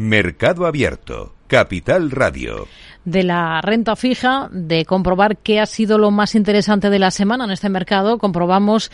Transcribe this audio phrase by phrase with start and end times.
[0.00, 2.66] Mercado Abierto, Capital Radio.
[3.04, 7.44] De la renta fija, de comprobar qué ha sido lo más interesante de la semana
[7.44, 8.90] en este mercado, comprobamos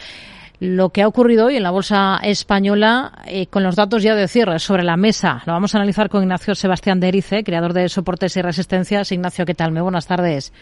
[0.58, 4.26] lo que ha ocurrido hoy en la bolsa española eh, con los datos ya de
[4.26, 5.44] cierre sobre la mesa.
[5.46, 9.12] Lo vamos a analizar con Ignacio Sebastián de Erice, creador de Soportes y Resistencias.
[9.12, 9.70] Ignacio, ¿qué tal?
[9.70, 10.52] Muy buenas tardes.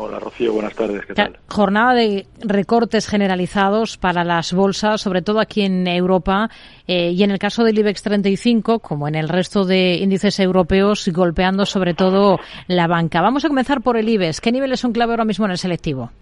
[0.00, 1.40] Hola Rocío, buenas tardes, ¿qué tal?
[1.48, 6.50] Jornada de recortes generalizados para las bolsas, sobre todo aquí en Europa
[6.86, 11.10] eh, y en el caso del IBEX 35, como en el resto de índices europeos,
[11.12, 13.22] golpeando sobre todo la banca.
[13.22, 14.40] Vamos a comenzar por el IBEX.
[14.40, 16.12] ¿Qué niveles son clave ahora mismo en el selectivo?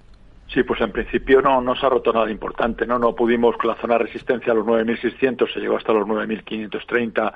[0.49, 2.99] Sí, pues en principio no, no se ha roto nada importante, ¿no?
[2.99, 7.31] No pudimos con la zona de resistencia a los 9.600, se llegó hasta los 9.530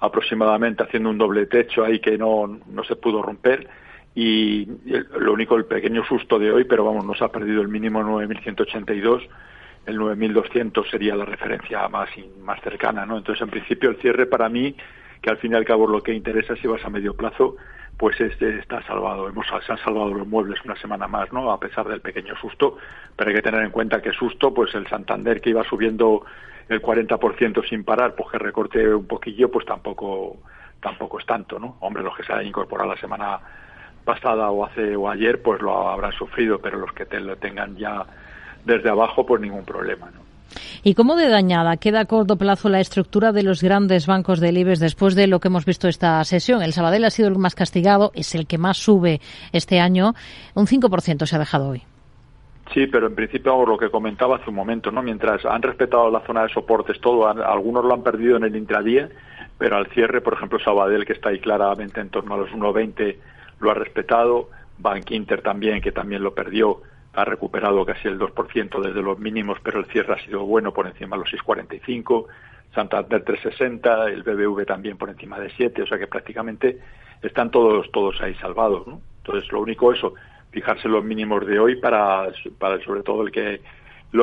[0.00, 3.68] aproximadamente, haciendo un doble techo ahí que no, no se pudo romper
[4.16, 4.66] y
[5.20, 9.28] lo único el pequeño susto de hoy, pero vamos, nos ha perdido el mínimo 9.182,
[9.84, 12.08] el 9.200 sería la referencia más,
[12.42, 13.18] más cercana, ¿no?
[13.18, 14.74] Entonces, en principio, el cierre para mí,
[15.20, 17.56] que al fin y al cabo lo que interesa si vas a medio plazo,
[17.98, 19.28] pues este está salvado.
[19.28, 21.52] Hemos, se han salvado los muebles una semana más, ¿no?
[21.52, 22.78] A pesar del pequeño susto,
[23.16, 26.24] pero hay que tener en cuenta que susto, pues el Santander que iba subiendo
[26.70, 30.38] el 40% sin parar, pues que recorte un poquillo, pues tampoco
[30.80, 31.76] tampoco es tanto, ¿no?
[31.80, 33.40] Hombre, los que se han incorporado la semana
[34.06, 37.76] pasada o hace o ayer, pues lo habrán sufrido, pero los que te lo tengan
[37.76, 38.06] ya
[38.64, 40.24] desde abajo, pues ningún problema, ¿no?
[40.82, 44.56] ¿Y cómo de dañada queda a corto plazo la estructura de los grandes bancos del
[44.56, 46.62] IBEX después de lo que hemos visto esta sesión?
[46.62, 49.20] El Sabadell ha sido el más castigado, es el que más sube
[49.52, 50.14] este año.
[50.54, 51.82] Un 5% se ha dejado hoy.
[52.72, 55.02] Sí, pero en principio lo que comentaba hace un momento, ¿no?
[55.02, 59.08] Mientras han respetado la zona de soportes, todo, algunos lo han perdido en el intradía,
[59.58, 63.16] pero al cierre, por ejemplo, Sabadell, que está ahí claramente en torno a los 1,20
[63.60, 66.82] lo ha respetado, Bank Inter también, que también lo perdió,
[67.14, 70.86] ha recuperado casi el 2% desde los mínimos, pero el cierre ha sido bueno por
[70.86, 72.26] encima de los 6,45,
[72.74, 76.78] Santander 360, el BBV también por encima de 7, o sea que prácticamente
[77.22, 79.00] están todos todos ahí salvados, ¿no?
[79.18, 80.14] Entonces lo único eso,
[80.50, 82.28] fijarse los mínimos de hoy para,
[82.58, 83.60] para sobre todo el que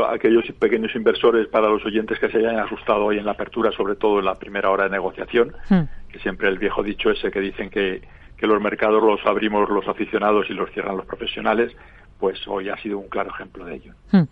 [0.10, 3.96] aquellos pequeños inversores para los oyentes que se hayan asustado hoy en la apertura, sobre
[3.96, 6.12] todo en la primera hora de negociación, hmm.
[6.12, 8.02] que siempre el viejo dicho ese que dicen que
[8.38, 11.72] que los mercados los abrimos los aficionados y los cierran los profesionales,
[12.20, 13.94] pues hoy ha sido un claro ejemplo de ello.
[14.12, 14.24] Hmm.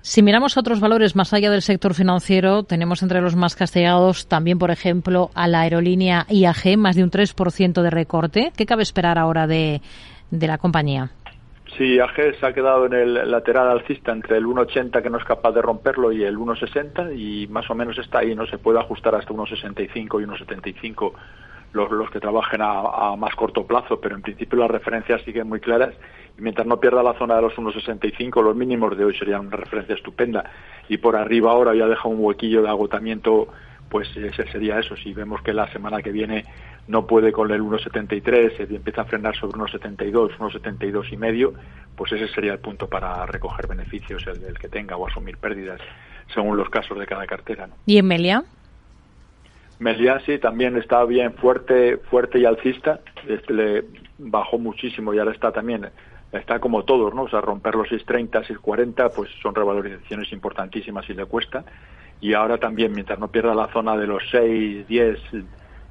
[0.00, 4.58] Si miramos otros valores más allá del sector financiero, tenemos entre los más castigados también,
[4.58, 8.52] por ejemplo, a la aerolínea IAG, más de un 3% de recorte.
[8.56, 9.80] ¿Qué cabe esperar ahora de,
[10.30, 11.10] de la compañía?
[11.76, 15.24] Sí, IAG se ha quedado en el lateral alcista entre el 1,80 que no es
[15.24, 18.78] capaz de romperlo y el 1,60 y más o menos está ahí, no se puede
[18.78, 21.12] ajustar hasta 1,65 y 1,75
[21.74, 25.60] los, los que trabajen a, más corto plazo, pero en principio las referencias siguen muy
[25.60, 25.94] claras
[26.38, 29.56] y mientras no pierda la zona de los 1,65, los mínimos de hoy serían una
[29.56, 30.50] referencia estupenda
[30.88, 33.48] y por arriba ahora ya deja un huequillo de agotamiento,
[33.88, 34.96] pues ese sería eso.
[34.96, 36.44] Si vemos que la semana que viene
[36.86, 41.54] no puede con el 1,73, se empieza a frenar sobre 1,72, 1,72 y medio,
[41.96, 45.80] pues ese sería el punto para recoger beneficios, el, que tenga o asumir pérdidas,
[46.32, 47.68] según los casos de cada cartera.
[47.86, 48.44] ¿Y en?
[49.78, 53.00] Meliasi también está bien fuerte, fuerte y alcista.
[53.28, 53.84] Este le
[54.18, 55.88] bajó muchísimo y ahora está también,
[56.32, 57.22] está como todos, ¿no?
[57.22, 61.64] O sea, romper los 6.30, 6.40, pues son revalorizaciones importantísimas y le cuesta.
[62.20, 65.18] Y ahora también, mientras no pierda la zona de los 6, 10,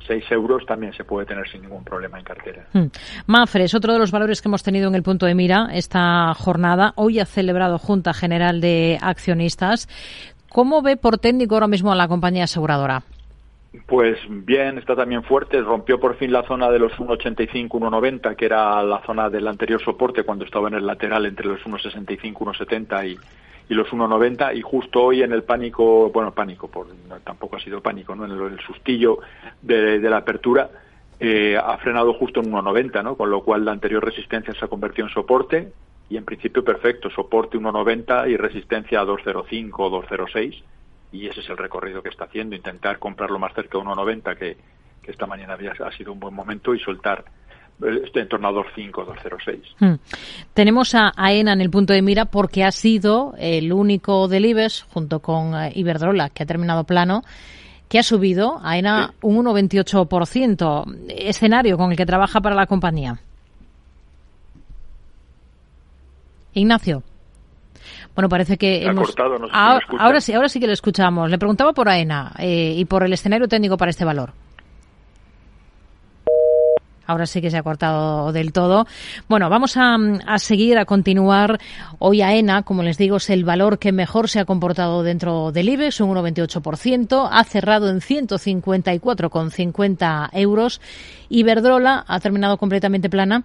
[0.07, 2.65] 6 euros también se puede tener sin ningún problema en cartera.
[2.73, 2.87] Hmm.
[3.27, 6.33] Mafre es otro de los valores que hemos tenido en el punto de mira esta
[6.33, 6.93] jornada.
[6.95, 9.87] Hoy ha celebrado Junta General de Accionistas.
[10.49, 13.03] ¿Cómo ve por técnico ahora mismo a la compañía aseguradora?
[13.87, 15.59] Pues bien, está también fuerte.
[15.61, 19.81] Rompió por fin la zona de los 1,85, 1,90, que era la zona del anterior
[19.83, 23.17] soporte cuando estaba en el lateral entre los 1,65, 1,70 y,
[23.69, 24.55] y los 1,90.
[24.55, 26.87] Y justo hoy en el pánico, bueno, pánico, por,
[27.23, 28.25] tampoco ha sido pánico, ¿no?
[28.25, 29.19] En el, sustillo
[29.63, 30.69] de, la apertura,
[31.19, 33.15] eh, ha frenado justo en 1,90, ¿no?
[33.15, 35.73] Con lo cual la anterior resistencia se ha convertido en soporte
[36.09, 40.61] y en principio perfecto, soporte 1,90 y resistencia a 2,05 o 2,06
[41.13, 44.57] y ese es el recorrido que está haciendo, intentar comprarlo más cerca de 1,90 que,
[45.01, 47.23] que esta mañana había, ha sido un buen momento y soltar
[48.03, 49.61] este en torno a 2,5, 2,06.
[49.79, 49.99] Hmm.
[50.53, 54.83] Tenemos a AENA en el punto de mira porque ha sido el único del IBEX,
[54.91, 57.23] junto con eh, Iberdrola, que ha terminado plano,
[57.89, 61.09] que ha subido AENA un 1,28%.
[61.09, 63.19] Escenario con el que trabaja para la compañía.
[66.53, 67.03] Ignacio.
[68.15, 69.13] Bueno, parece que hemos...
[69.51, 71.27] ahora, sí, ahora sí que le escuchamos.
[71.29, 74.33] Le preguntaba por AENA eh, y por el escenario técnico para este valor.
[77.05, 78.87] Ahora sí que se ha cortado del todo.
[79.27, 81.59] Bueno, vamos a, a, seguir, a continuar.
[81.99, 85.67] Hoy AENA, como les digo, es el valor que mejor se ha comportado dentro del
[85.69, 87.27] IBEX, un 1,28%.
[87.29, 90.79] Ha cerrado en 154,50 euros.
[91.29, 93.43] Iberdrola ha terminado completamente plana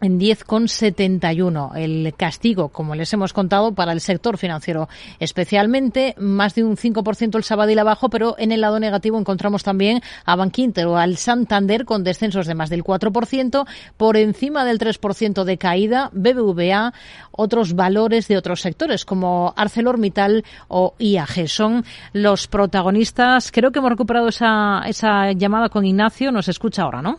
[0.00, 1.76] en 10,71.
[1.76, 4.88] El castigo, como les hemos contado, para el sector financiero
[5.18, 10.02] especialmente, más de un 5% el Sabadell abajo, pero en el lado negativo encontramos también
[10.24, 13.66] a Bankinter o al Santander con descensos de más del 4%,
[13.96, 16.92] por encima del 3% de caída, BBVA,
[17.32, 21.48] otros valores de otros sectores como ArcelorMittal o IAG.
[21.48, 23.50] Son los protagonistas.
[23.52, 26.32] Creo que hemos recuperado esa, esa llamada con Ignacio.
[26.32, 27.18] Nos escucha ahora, ¿no?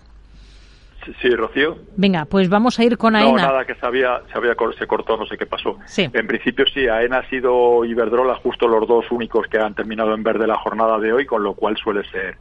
[1.22, 1.78] Sí, Rocío.
[1.96, 3.32] Venga, pues vamos a ir con AENA.
[3.32, 5.78] No, nada, que se, había, se, había, se cortó, no sé qué pasó.
[5.86, 6.10] Sí.
[6.12, 10.24] En principio sí, AENA ha sido Iberdrola justo los dos únicos que han terminado en
[10.24, 12.38] verde la jornada de hoy, con lo cual suele ser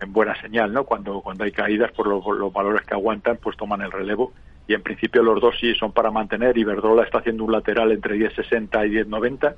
[0.00, 0.84] en buena señal, ¿no?
[0.84, 4.32] Cuando, cuando hay caídas, por los, los valores que aguantan, pues toman el relevo.
[4.66, 6.56] Y en principio los dos sí son para mantener.
[6.56, 9.54] Iberdrola está haciendo un lateral entre 10.60 y 10.90,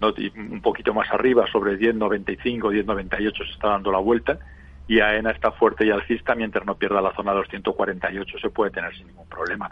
[0.00, 0.14] ¿no?
[0.52, 4.38] un poquito más arriba, sobre 10.95, 10.98 se está dando la vuelta
[4.88, 8.96] y AENA está fuerte y alcista mientras no pierda la zona 248 se puede tener
[8.96, 9.70] sin ningún problema.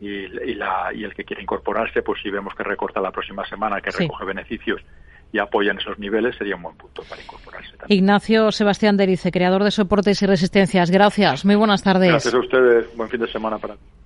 [0.00, 3.44] Y, y, la, y el que quiere incorporarse, pues si vemos que recorta la próxima
[3.46, 4.80] semana, que recoge beneficios
[5.32, 7.76] y apoya en esos niveles, sería un buen punto para incorporarse.
[7.76, 7.98] También.
[7.98, 10.90] Ignacio Sebastián Derice, creador de soportes y resistencias.
[10.90, 11.44] Gracias.
[11.44, 12.10] Muy buenas tardes.
[12.10, 12.96] Gracias a ustedes.
[12.96, 13.74] Buen fin de semana para